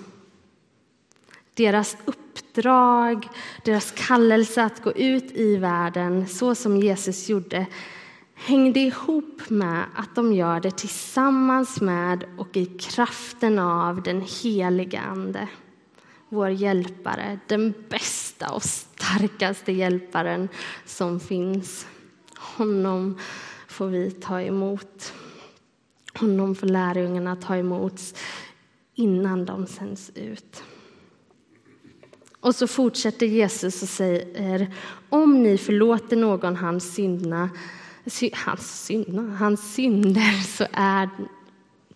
Deras 1.54 1.96
uppdrag, 2.04 3.28
deras 3.64 3.92
kallelse 3.96 4.62
att 4.62 4.82
gå 4.82 4.92
ut 4.92 5.32
i 5.32 5.56
världen 5.56 6.28
så 6.28 6.54
som 6.54 6.76
Jesus 6.76 7.28
gjorde 7.28 7.66
hängde 8.38 8.80
ihop 8.80 9.50
med 9.50 9.84
att 9.94 10.14
de 10.14 10.32
gör 10.32 10.60
det 10.60 10.70
tillsammans 10.70 11.80
med 11.80 12.24
och 12.36 12.56
i 12.56 12.66
kraften 12.66 13.58
av 13.58 14.02
den 14.02 14.24
helige 14.42 15.00
Ande. 15.00 15.48
Vår 16.28 16.48
hjälpare, 16.48 17.38
den 17.46 17.74
bästa 17.88 18.50
och 18.50 18.62
starkaste 18.62 19.72
hjälparen 19.72 20.48
som 20.84 21.20
finns. 21.20 21.86
Honom 22.36 23.18
får 23.68 23.86
vi 23.86 24.10
ta 24.10 24.40
emot. 24.40 25.12
Honom 26.14 26.54
får 26.54 26.66
lärjungarna 26.66 27.36
ta 27.36 27.56
emot 27.56 28.00
innan 28.94 29.44
de 29.44 29.66
sänds 29.66 30.10
ut. 30.14 30.62
Och 32.40 32.54
så 32.54 32.66
fortsätter 32.66 33.26
Jesus 33.26 33.82
och 33.82 33.88
säger 33.88 34.74
om 35.08 35.42
ni 35.42 35.58
förlåter 35.58 36.16
någon 36.16 36.56
hans 36.56 36.94
synder 36.94 37.48
hans, 38.32 38.84
synder, 38.84 39.22
hans 39.22 39.74
synder 39.74 40.42
så 40.42 40.66
är 40.72 41.10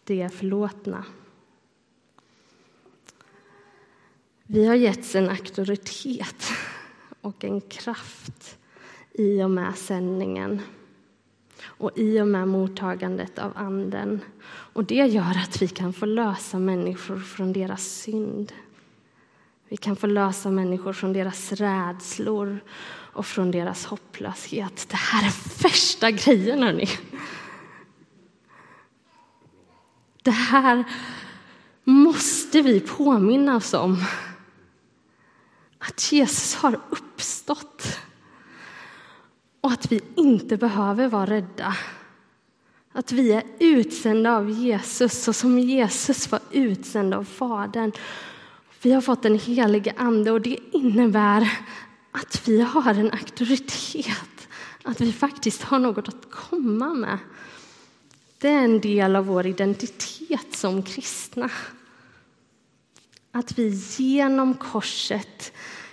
det 0.04 0.28
förlåtna. 0.28 1.04
Vi 4.46 4.66
har 4.66 4.74
getts 4.74 5.14
en 5.14 5.28
auktoritet 5.28 6.52
och 7.20 7.44
en 7.44 7.60
kraft 7.60 8.58
i 9.12 9.42
och 9.42 9.50
med 9.50 9.76
sändningen 9.76 10.60
och 11.64 11.90
i 11.96 12.20
och 12.20 12.28
med 12.28 12.48
mottagandet 12.48 13.38
av 13.38 13.52
Anden. 13.54 14.20
Och 14.44 14.84
Det 14.84 14.94
gör 15.06 15.38
att 15.42 15.62
vi 15.62 15.68
kan 15.68 15.92
få 15.92 16.06
lösa 16.06 16.58
människor 16.58 17.18
från 17.18 17.52
deras 17.52 17.84
synd. 17.84 18.52
Vi 19.68 19.76
kan 19.76 19.96
få 19.96 20.06
lösa 20.06 20.50
människor 20.50 20.92
från 20.92 21.12
deras 21.12 21.52
rädslor 21.52 22.60
och 23.12 23.26
från 23.26 23.50
deras 23.50 23.84
hopplöshet. 23.84 24.88
Det 24.88 24.96
här 24.96 25.26
är 25.26 25.62
värsta 25.62 26.10
grejen, 26.10 26.62
hörni. 26.62 26.88
Det 30.22 30.30
här 30.30 30.84
måste 31.84 32.62
vi 32.62 32.80
påminna 32.80 33.56
oss 33.56 33.74
om. 33.74 34.04
Att 35.78 36.12
Jesus 36.12 36.54
har 36.54 36.80
uppstått 36.90 37.98
och 39.60 39.72
att 39.72 39.92
vi 39.92 40.00
inte 40.16 40.56
behöver 40.56 41.08
vara 41.08 41.26
rädda. 41.26 41.76
Att 42.92 43.12
vi 43.12 43.32
är 43.32 43.42
utsända 43.58 44.36
av 44.36 44.50
Jesus 44.50 45.24
så 45.24 45.32
som 45.32 45.58
Jesus 45.58 46.30
var 46.30 46.40
utsänd 46.50 47.14
av 47.14 47.24
Fadern. 47.24 47.92
Vi 48.82 48.92
har 48.92 49.00
fått 49.00 49.22
den 49.22 49.38
helige 49.38 49.94
ande 49.96 50.30
och 50.30 50.40
det 50.40 50.58
innebär 50.72 51.58
att 52.12 52.48
vi 52.48 52.60
har 52.60 52.94
en 52.94 53.10
auktoritet, 53.12 54.48
att 54.82 55.00
vi 55.00 55.12
faktiskt 55.12 55.62
har 55.62 55.78
något 55.78 56.08
att 56.08 56.30
komma 56.30 56.94
med. 56.94 57.18
Det 58.38 58.48
är 58.48 58.64
en 58.64 58.80
del 58.80 59.16
av 59.16 59.26
vår 59.26 59.46
identitet 59.46 60.46
som 60.54 60.82
kristna. 60.82 61.50
Att 63.32 63.58
vi 63.58 63.68
genom 63.96 64.54
korset 64.54 65.52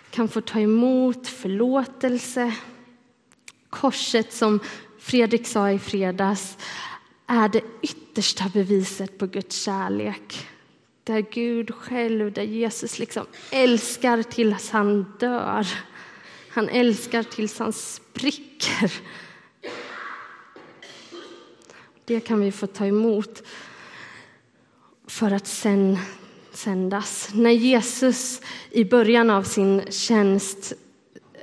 kan 0.09 0.27
få 0.27 0.41
ta 0.41 0.59
emot 0.59 1.27
förlåtelse. 1.27 2.53
Korset, 3.69 4.33
som 4.33 4.59
Fredrik 4.99 5.47
sa 5.47 5.71
i 5.71 5.79
fredags, 5.79 6.57
är 7.27 7.49
det 7.49 7.61
yttersta 7.81 8.51
beviset 8.53 9.17
på 9.17 9.25
Guds 9.25 9.61
kärlek. 9.61 10.47
Där 11.03 11.25
Gud 11.31 11.75
själv, 11.75 12.33
där 12.33 12.43
Jesus 12.43 12.99
liksom 12.99 13.25
älskar 13.51 14.23
tills 14.23 14.69
han 14.69 15.05
dör. 15.19 15.67
Han 16.49 16.69
älskar 16.69 17.23
tills 17.23 17.59
han 17.59 17.73
spricker. 17.73 18.91
Det 22.05 22.19
kan 22.19 22.39
vi 22.41 22.51
få 22.51 22.67
ta 22.67 22.85
emot 22.85 23.43
för 25.07 25.31
att 25.31 25.47
sen 25.47 25.97
sändas. 26.51 27.29
När 27.33 27.51
Jesus 27.51 28.41
i 28.71 28.85
början 28.85 29.29
av 29.29 29.43
sin 29.43 29.81
tjänst 29.89 30.73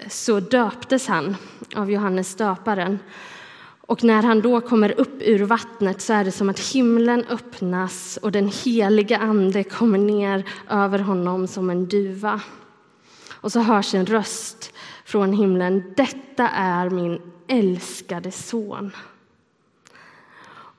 så 0.09 0.41
döptes 0.41 1.07
han 1.07 1.37
av 1.75 1.91
Johannes 1.91 2.35
döparen. 2.35 2.99
Och 3.81 4.05
när 4.05 4.23
han 4.23 4.41
då 4.41 4.61
kommer 4.61 5.01
upp 5.01 5.23
ur 5.23 5.39
vattnet 5.39 6.01
så 6.01 6.13
är 6.13 6.25
det 6.25 6.33
som 6.33 6.49
att 6.49 6.61
himlen 6.61 7.25
öppnas 7.31 8.19
och 8.23 8.33
den 8.33 8.49
heliga 8.65 9.19
Ande 9.19 9.65
kommer 9.65 9.99
ner 9.99 10.45
över 10.71 10.99
honom 10.99 11.47
som 11.47 11.71
en 11.71 11.87
duva. 11.87 12.41
Och 13.31 13.53
så 13.53 13.61
hörs 13.61 13.95
en 13.95 14.07
röst 14.07 14.73
från 15.07 15.33
himlen. 15.33 15.95
Detta 15.97 16.49
är 16.49 16.91
min 16.91 17.21
älskade 17.49 18.31
son. 18.31 18.91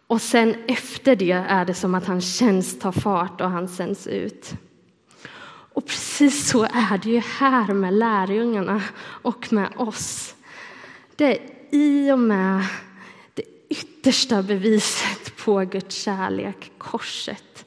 Och 0.08 0.22
sen 0.22 0.56
efter 0.68 1.16
det 1.16 1.32
är 1.32 1.66
det 1.66 1.74
som 1.74 1.96
att 1.96 2.08
hans 2.08 2.38
tjänst 2.38 2.82
tar 2.82 2.92
fart 2.92 3.42
och 3.42 3.50
han 3.50 3.68
sänds 3.68 4.08
ut. 4.08 4.54
Och 5.74 5.86
precis 5.86 6.50
så 6.50 6.63
är 6.63 6.98
det 7.04 7.10
ju 7.10 7.20
här 7.20 7.74
med 7.74 7.94
lärjungarna 7.94 8.82
och 9.00 9.54
med 9.54 9.70
oss. 9.78 10.36
Det 11.16 11.38
är 11.38 11.40
i 11.72 12.12
och 12.12 12.20
med 12.20 12.66
det 13.34 13.44
yttersta 13.70 14.44
beviset 14.44 15.38
på 15.38 15.60
Guds 15.60 15.96
kärlek, 15.96 16.72
korset. 16.78 17.66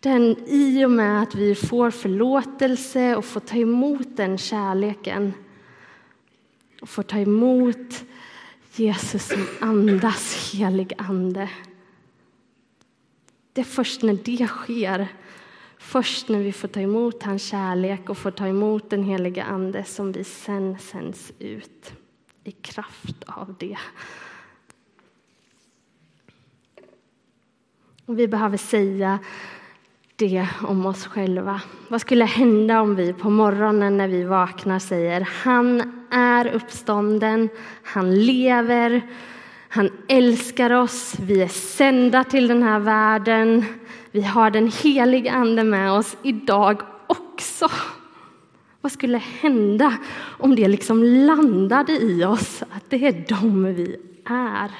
Den 0.00 0.36
i 0.46 0.84
och 0.84 0.90
med 0.90 1.22
att 1.22 1.34
vi 1.34 1.54
får 1.54 1.90
förlåtelse 1.90 3.16
och 3.16 3.24
får 3.24 3.40
ta 3.40 3.56
emot 3.56 4.16
den 4.16 4.38
kärleken 4.38 5.32
och 6.84 6.88
får 6.90 7.02
ta 7.02 7.18
emot 7.18 8.04
Jesus 8.74 9.28
som 9.28 9.46
andas 9.60 10.52
helig 10.54 10.92
ande. 10.98 11.50
Det 13.52 13.60
är 13.60 13.64
först 13.64 14.02
när 14.02 14.18
det 14.24 14.46
sker, 14.46 15.08
först 15.78 16.28
när 16.28 16.38
vi 16.38 16.52
får 16.52 16.68
ta 16.68 16.80
emot 16.80 17.22
hans 17.22 17.42
kärlek 17.42 18.10
och 18.10 18.18
får 18.18 18.30
ta 18.30 18.46
emot 18.46 18.90
den 18.90 19.04
helige 19.04 19.44
Ande 19.44 19.84
som 19.84 20.12
vi 20.12 20.24
sen 20.24 20.78
sänds 20.78 21.32
ut 21.38 21.92
i 22.44 22.50
kraft 22.50 23.24
av 23.26 23.54
det. 23.58 23.78
Och 28.06 28.18
vi 28.18 28.28
behöver 28.28 28.56
säga 28.56 29.18
det 30.16 30.48
om 30.62 30.86
oss 30.86 31.06
själva. 31.06 31.60
Vad 31.88 32.00
skulle 32.00 32.24
hända 32.24 32.80
om 32.80 32.96
vi 32.96 33.12
på 33.12 33.30
morgonen 33.30 33.96
när 33.96 34.08
vi 34.08 34.24
vaknar 34.24 34.78
säger 34.78 35.28
han 35.44 36.03
är 36.14 36.46
uppstånden, 36.46 37.48
han 37.82 38.24
lever, 38.24 39.02
han 39.68 39.90
älskar 40.08 40.70
oss, 40.70 41.14
vi 41.20 41.42
är 41.42 41.48
sända 41.48 42.24
till 42.24 42.48
den 42.48 42.62
här 42.62 42.78
världen. 42.78 43.64
Vi 44.10 44.22
har 44.22 44.50
den 44.50 44.72
heliga 44.82 45.32
Ande 45.32 45.64
med 45.64 45.92
oss 45.92 46.16
idag 46.22 46.82
också. 47.06 47.68
Vad 48.80 48.92
skulle 48.92 49.18
hända 49.18 49.98
om 50.38 50.56
det 50.56 50.68
liksom 50.68 51.02
landade 51.02 51.92
i 51.92 52.24
oss, 52.24 52.62
att 52.62 52.90
det 52.90 53.06
är 53.06 53.24
de 53.28 53.64
vi 53.64 53.96
är? 54.24 54.70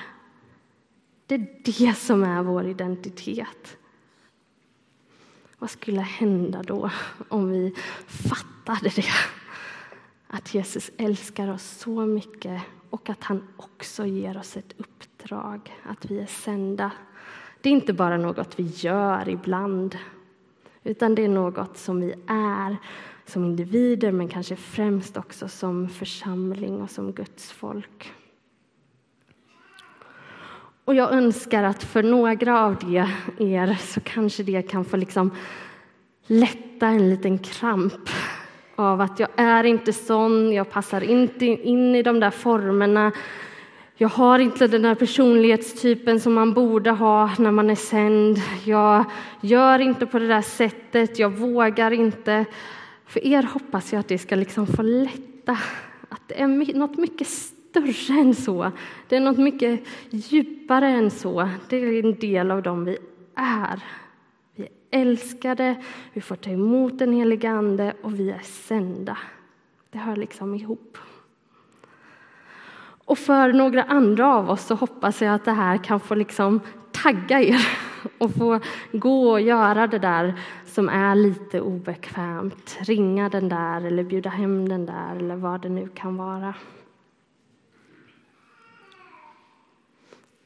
Det 1.27 1.35
är 1.35 1.47
det 1.65 1.95
som 1.95 2.23
är 2.23 2.43
vår 2.43 2.67
identitet. 2.67 3.77
Vad 5.59 5.71
skulle 5.71 6.01
hända 6.01 6.63
då 6.63 6.91
om 7.29 7.51
vi 7.51 7.75
fattade 8.07 8.89
det? 8.97 9.05
Att 10.35 10.55
Jesus 10.55 10.91
älskar 10.97 11.53
oss 11.53 11.63
så 11.63 12.07
mycket 12.07 12.63
och 12.91 13.11
att 13.11 13.25
han 13.25 13.49
också 13.57 14.07
ger 14.07 14.39
oss 14.39 14.57
ett 14.57 14.75
uppdrag, 14.77 15.75
att 15.83 16.11
vi 16.11 16.21
är 16.21 16.27
sända. 16.27 16.91
Det 17.61 17.69
är 17.69 17.73
inte 17.73 17.93
bara 17.93 18.17
något 18.17 18.59
vi 18.59 18.63
gör 18.63 19.29
ibland, 19.29 19.99
utan 20.85 21.15
det 21.15 21.25
är 21.25 21.29
något 21.29 21.79
som 21.79 22.01
vi 22.01 22.15
är 22.27 22.77
som 23.27 23.45
individer 23.45 24.13
men 24.13 24.29
kanske 24.29 24.57
främst 24.57 25.17
också 25.17 25.49
som 25.49 25.89
församling 25.89 26.83
och 26.83 26.91
som 26.91 27.13
Guds 27.13 27.53
folk. 27.53 28.13
Och 30.85 30.95
jag 30.95 31.13
önskar 31.13 31.63
att 31.63 31.83
för 31.83 32.03
några 32.03 32.65
av 32.65 32.77
det, 32.79 33.11
er 33.39 33.75
så 33.75 34.01
kanske 34.01 34.43
det 34.43 34.63
kan 34.63 34.85
få 34.85 34.97
liksom 34.97 35.31
lätta 36.27 36.87
en 36.87 37.11
liten 37.11 37.39
kramp 37.39 38.11
av 38.77 39.01
att 39.01 39.21
jag 39.21 39.29
är 39.37 39.65
inte 39.65 39.93
sån, 39.93 40.53
jag 40.53 40.71
passar 40.71 41.05
inte 41.05 41.47
in 41.47 41.95
i 41.95 42.03
de 42.03 42.21
där 42.21 42.31
formerna. 42.31 43.13
Jag 43.97 44.09
har 44.09 44.39
inte 44.39 44.67
den 44.67 44.83
där 44.83 44.95
personlighetstypen 44.95 46.21
som 46.21 46.35
man 46.35 46.55
borde 46.55 46.91
ha 46.91 47.31
när 47.39 47.51
man 47.51 47.71
är 47.71 47.75
sänd. 47.75 48.39
Jag 48.65 49.05
gör 49.41 49.79
inte 49.79 50.07
på 50.07 50.19
det 50.19 50.29
där 50.29 50.43
sättet, 50.43 51.19
jag 51.19 51.31
vågar 51.31 51.91
inte. 51.91 52.45
För 53.07 53.27
er 53.27 53.43
hoppas 53.43 53.93
jag 53.93 54.01
att 54.01 54.09
det 54.09 54.19
ska 54.19 54.37
liksom 54.37 54.67
få 54.67 54.83
lätta, 54.83 55.59
att 56.09 56.23
det 56.27 56.41
är 56.41 56.77
något 56.79 56.99
mycket 56.99 57.27
större 57.27 58.21
än 58.21 58.35
så. 58.35 58.73
Det 59.09 59.17
är 59.17 59.21
något 59.21 59.39
mycket 59.39 59.87
djupare 60.11 60.89
än 60.89 61.11
så. 61.11 61.49
Det 61.69 61.77
är 61.77 62.05
en 62.05 62.19
del 62.19 62.51
av 62.51 62.63
dem 62.63 62.85
vi 62.85 62.99
är. 63.35 63.81
Vi 64.95 65.01
är 65.01 65.07
älskade, 65.07 65.77
vi 66.13 66.21
får 66.21 66.37
ta 66.37 66.51
emot 66.51 66.99
den 66.99 67.13
helige 67.13 67.51
Ande 67.51 67.95
och 68.03 68.19
vi 68.21 68.31
är 68.31 68.39
sända. 68.43 69.19
Det 69.91 69.99
hör 69.99 70.17
liksom 70.17 70.55
ihop. 70.55 70.99
Och 73.07 73.19
för 73.19 73.53
några 73.53 73.83
andra 73.83 74.35
av 74.35 74.51
oss 74.51 74.67
så 74.67 74.75
hoppas 74.75 75.23
jag 75.23 75.35
att 75.35 75.45
det 75.45 75.53
här 75.53 75.77
kan 75.77 76.01
få 76.01 76.15
liksom 76.15 76.61
tagga 76.93 77.41
er 77.41 77.69
och 78.19 78.35
få 78.35 78.61
gå 78.93 79.31
och 79.31 79.41
göra 79.41 79.87
det 79.87 79.99
där 79.99 80.35
som 80.67 80.89
är 80.89 81.15
lite 81.15 81.61
obekvämt. 81.61 82.77
Ringa 82.81 83.29
den 83.29 83.49
där 83.49 83.87
eller 83.87 84.05
bjuda 84.05 84.31
hem 84.31 84.69
den 84.69 84.87
där 84.87 85.17
eller 85.17 85.37
vad 85.37 85.61
det 85.61 85.69
nu 85.69 85.89
kan 85.95 86.17
vara. 86.17 86.55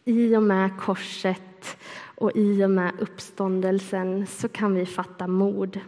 I 0.05 0.37
och 0.37 0.43
med 0.43 0.71
korset 0.81 1.79
och 2.19 2.33
i 2.35 2.65
och 2.65 2.71
med 2.71 2.93
uppståndelsen 2.99 4.27
så 4.27 4.49
kan 4.49 4.75
vi 4.75 4.87
fatta 4.87 5.27
mod. 5.27 5.81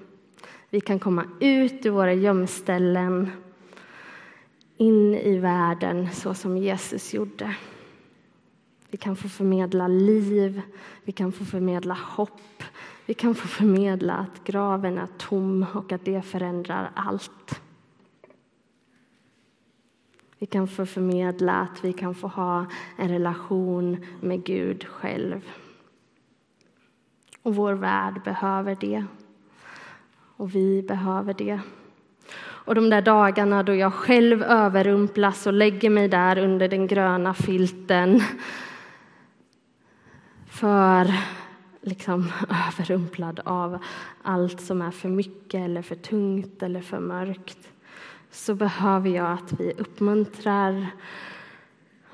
Vi 0.71 0.81
kan 0.81 0.99
komma 0.99 1.25
ut 1.41 1.87
ur 1.87 1.91
våra 1.91 2.15
gömställen 2.15 3.31
in 4.77 5.15
i 5.15 5.39
världen 5.39 6.09
så 6.13 6.35
som 6.35 6.57
Jesus 6.57 7.15
gjorde. 7.15 7.57
Vi 8.91 8.99
kan 8.99 9.17
få 9.17 9.29
förmedla 9.29 9.89
liv, 9.89 10.63
vi 11.05 11.13
kan 11.13 11.33
få 11.33 11.45
förmedla 11.45 11.95
hopp, 11.95 12.63
vi 13.07 13.15
kan 13.15 13.35
få 13.35 13.49
förmedla 13.49 14.15
att 14.15 14.45
graven 14.45 14.99
är 14.99 15.09
tom 15.19 15.67
och 15.75 15.93
att 15.93 16.05
det 16.05 16.23
förändrar 16.23 16.91
allt. 16.95 17.61
Vi 20.39 20.47
kan 20.47 20.69
få 20.69 20.87
förmedla 20.87 21.55
att 21.55 21.85
vi 21.85 21.93
kan 21.93 22.15
få 22.15 22.27
ha 22.27 22.67
en 22.97 23.09
relation 23.09 24.07
med 24.21 24.45
Gud 24.45 24.85
själv. 24.85 25.41
Och 27.43 27.55
vår 27.55 27.73
värld 27.73 28.23
behöver 28.25 28.77
det. 28.81 29.05
Och 30.37 30.55
vi 30.55 30.83
behöver 30.83 31.35
det. 31.35 31.61
Och 32.39 32.75
de 32.75 32.91
där 32.91 33.03
dagarna 33.03 33.63
då 33.63 33.75
jag 33.75 33.95
själv 33.95 34.43
överrumplas 34.43 35.47
och 35.47 35.53
lägger 35.53 35.91
mig 35.91 36.09
där 36.09 36.39
under 36.39 36.69
den 36.69 36.87
gröna 36.87 37.35
filten 37.35 38.21
för 40.47 41.15
liksom 41.81 42.33
överrumplad 42.69 43.41
av 43.45 43.79
allt 44.23 44.61
som 44.61 44.83
är 44.83 44.91
för 44.91 45.09
mycket 45.09 45.65
eller 45.65 45.83
för 45.83 45.95
tungt 45.95 46.63
eller 46.63 46.81
för 46.81 47.01
mörkt 47.01 47.69
så 48.31 48.55
behöver 48.55 49.11
jag 49.11 49.33
att 49.33 49.61
vi 49.61 49.73
uppmuntrar 49.79 50.87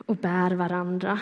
och 0.06 0.16
bär 0.16 0.50
varandra. 0.50 1.20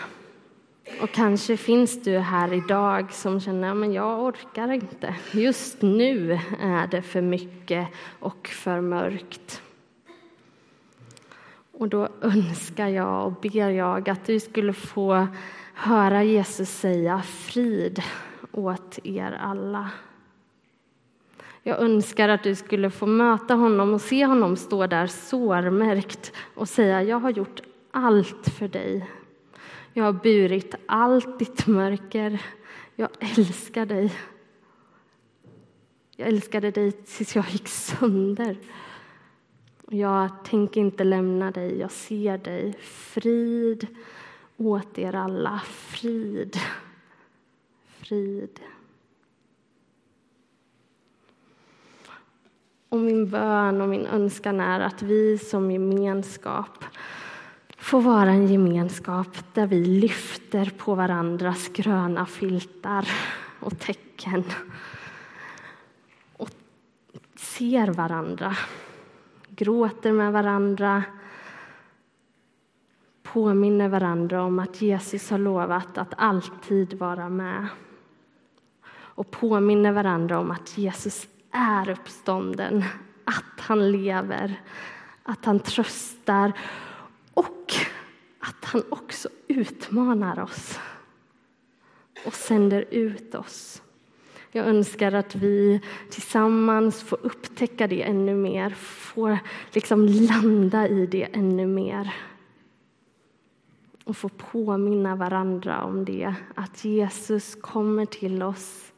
Och 1.01 1.11
kanske 1.11 1.57
finns 1.57 2.03
du 2.03 2.17
här 2.17 2.53
idag 2.53 3.13
som 3.13 3.39
känner 3.39 3.85
att 3.85 3.93
jag 3.93 4.23
orkar 4.23 4.71
inte. 4.71 5.15
Just 5.31 5.81
nu 5.81 6.39
är 6.59 6.87
det 6.87 7.01
för 7.01 7.21
mycket 7.21 7.87
och 8.19 8.47
för 8.47 8.81
mörkt. 8.81 9.61
Och 11.71 11.89
då 11.89 12.09
önskar 12.21 12.87
jag 12.87 13.25
och 13.25 13.31
ber 13.31 13.69
jag 13.69 14.09
att 14.09 14.25
du 14.25 14.39
skulle 14.39 14.73
få 14.73 15.27
höra 15.73 16.23
Jesus 16.23 16.69
säga 16.69 17.21
frid 17.21 18.01
åt 18.51 18.99
er 19.03 19.31
alla. 19.41 19.89
Jag 21.63 21.79
önskar 21.79 22.29
att 22.29 22.43
du 22.43 22.55
skulle 22.55 22.89
få 22.89 23.05
möta 23.05 23.53
honom 23.53 23.93
och 23.93 24.01
se 24.01 24.25
honom 24.25 24.55
stå 24.55 24.87
där 24.87 25.07
sårmärkt 25.07 26.33
och 26.55 26.69
säga 26.69 27.03
jag 27.03 27.19
har 27.19 27.29
gjort 27.29 27.61
allt 27.91 28.49
för 28.57 28.67
dig. 28.67 29.09
Jag 29.97 30.03
har 30.03 30.13
burit 30.13 30.75
allt 30.85 31.39
ditt 31.39 31.67
mörker. 31.67 32.41
Jag 32.95 33.09
älskar 33.19 33.85
dig. 33.85 34.13
Jag 36.15 36.27
älskade 36.27 36.71
dig 36.71 36.91
tills 36.91 37.35
jag 37.35 37.49
gick 37.49 37.67
sönder. 37.67 38.57
Jag 39.89 40.45
tänker 40.45 40.81
inte 40.81 41.03
lämna 41.03 41.51
dig, 41.51 41.79
jag 41.79 41.91
ser 41.91 42.37
dig. 42.37 42.73
Frid 42.81 43.87
åt 44.57 44.97
er 44.97 45.15
alla. 45.15 45.61
Frid. 45.65 46.57
Frid. 47.85 48.59
Och 52.89 52.99
min 52.99 53.29
bön 53.29 53.81
och 53.81 53.89
min 53.89 54.05
önskan 54.05 54.59
är 54.59 54.79
att 54.79 55.01
vi 55.01 55.37
som 55.37 55.71
gemenskap 55.71 56.85
får 57.85 58.01
vara 58.01 58.29
en 58.29 58.47
gemenskap 58.47 59.37
där 59.53 59.67
vi 59.67 59.85
lyfter 59.85 60.71
på 60.77 60.95
varandras 60.95 61.69
gröna 61.69 62.25
filtar 62.25 63.07
och 63.59 63.79
tecken 63.79 64.43
och 66.37 66.49
ser 67.35 67.87
varandra, 67.87 68.57
gråter 69.49 70.11
med 70.11 70.33
varandra 70.33 71.03
påminner 73.23 73.89
varandra 73.89 74.43
om 74.43 74.59
att 74.59 74.81
Jesus 74.81 75.29
har 75.29 75.37
lovat 75.37 75.97
att 75.97 76.13
alltid 76.17 76.93
vara 76.93 77.29
med 77.29 77.67
och 78.91 79.31
påminner 79.31 79.91
varandra 79.91 80.39
om 80.39 80.51
att 80.51 80.77
Jesus 80.77 81.27
är 81.51 81.89
uppstånden, 81.89 82.83
att 83.25 83.59
han 83.59 83.91
lever, 83.91 84.61
att 85.23 85.45
han 85.45 85.59
tröstar 85.59 86.53
och 87.35 87.73
att 88.39 88.65
han 88.65 88.83
också 88.89 89.29
utmanar 89.47 90.39
oss 90.39 90.79
och 92.25 92.33
sänder 92.33 92.85
ut 92.91 93.35
oss. 93.35 93.81
Jag 94.51 94.67
önskar 94.67 95.11
att 95.11 95.35
vi 95.35 95.81
tillsammans 96.09 97.03
får 97.03 97.19
upptäcka 97.21 97.87
det 97.87 98.03
ännu 98.03 98.35
mer, 98.35 98.69
får 98.79 99.39
liksom 99.71 100.05
landa 100.05 100.87
i 100.87 101.05
det 101.05 101.23
ännu 101.23 101.67
mer 101.67 102.13
och 104.03 104.17
få 104.17 104.29
påminna 104.29 105.15
varandra 105.15 105.83
om 105.83 106.05
det, 106.05 106.33
att 106.55 106.85
Jesus 106.85 107.55
kommer 107.55 108.05
till 108.05 108.43
oss 108.43 108.93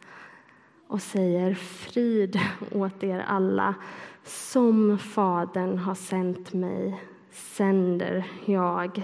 och 0.88 1.02
säger 1.02 1.54
frid 1.56 2.40
åt 2.72 3.04
er 3.04 3.20
alla. 3.20 3.76
Som 4.24 4.98
Fadern 4.98 5.78
har 5.78 5.96
sänt 5.96 6.54
mig 6.54 7.04
sänder 7.38 8.26
jag 8.46 9.04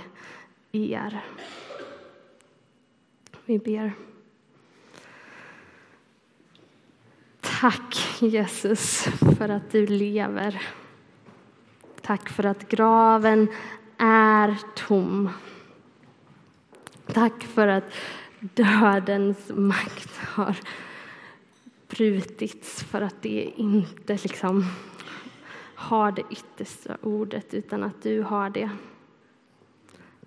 er. 0.71 1.23
Vi 3.45 3.59
ber. 3.59 3.93
Tack, 7.41 8.21
Jesus, 8.21 9.07
för 9.37 9.49
att 9.49 9.71
du 9.71 9.87
lever. 9.87 10.61
Tack 12.01 12.29
för 12.29 12.43
att 12.43 12.69
graven 12.69 13.47
är 13.97 14.57
tom. 14.75 15.29
Tack 17.05 17.43
för 17.43 17.67
att 17.67 17.93
dödens 18.39 19.51
makt 19.55 20.17
har 20.17 20.57
brutits 21.87 22.83
för 22.83 23.01
att 23.01 23.21
det 23.21 23.53
inte 23.55 24.13
liksom 24.13 24.65
har 25.83 26.11
det 26.11 26.23
yttersta 26.29 26.97
ordet, 27.01 27.53
utan 27.53 27.83
att 27.83 28.03
du 28.03 28.21
har 28.21 28.49
det. 28.49 28.69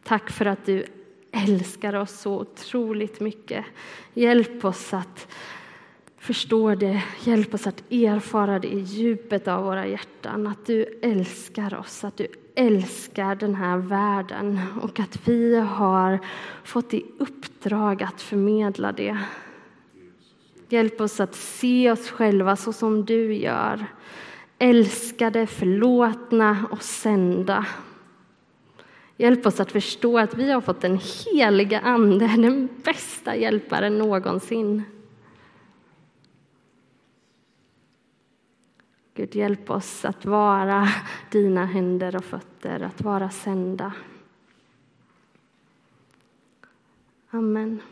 Tack 0.02 0.30
för 0.30 0.46
att 0.46 0.66
du 0.66 0.84
älskar 1.32 1.94
oss 1.94 2.20
så 2.20 2.40
otroligt 2.40 3.20
mycket. 3.20 3.64
Hjälp 4.14 4.64
oss 4.64 4.94
att 4.94 5.28
förstå 6.18 6.74
det. 6.74 7.02
Hjälp 7.24 7.54
oss 7.54 7.66
att 7.66 7.92
erfara 7.92 8.58
det 8.58 8.68
i 8.68 8.78
djupet 8.78 9.48
av 9.48 9.64
våra 9.64 9.86
hjärtan. 9.86 10.46
Att 10.46 10.66
du 10.66 10.98
älskar 11.02 11.74
oss, 11.74 12.04
att 12.04 12.16
du 12.16 12.26
älskar 12.54 13.34
den 13.34 13.54
här 13.54 13.76
världen 13.76 14.60
och 14.82 15.00
att 15.00 15.28
vi 15.28 15.60
har 15.60 16.18
fått 16.64 16.94
i 16.94 17.04
uppdrag 17.18 18.02
att 18.02 18.20
förmedla 18.20 18.92
det. 18.92 19.18
Hjälp 20.68 21.00
oss 21.00 21.20
att 21.20 21.34
se 21.34 21.90
oss 21.90 22.10
själva 22.10 22.56
så 22.56 22.72
som 22.72 23.04
du 23.04 23.34
gör. 23.34 23.86
Älskade, 24.58 25.46
förlåtna 25.46 26.66
och 26.70 26.82
sända. 26.82 27.66
Hjälp 29.16 29.46
oss 29.46 29.60
att 29.60 29.72
förstå 29.72 30.18
att 30.18 30.34
vi 30.34 30.50
har 30.50 30.60
fått 30.60 30.80
den 30.80 31.00
heliga 31.24 31.80
Ande, 31.80 32.26
den 32.26 32.68
bästa 32.84 33.36
hjälparen 33.36 33.98
någonsin. 33.98 34.82
Gud, 39.14 39.34
hjälp 39.34 39.70
oss 39.70 40.04
att 40.04 40.24
vara 40.24 40.88
dina 41.30 41.64
händer 41.64 42.16
och 42.16 42.24
fötter, 42.24 42.80
att 42.80 43.00
vara 43.00 43.30
sända. 43.30 43.92
Amen. 47.30 47.82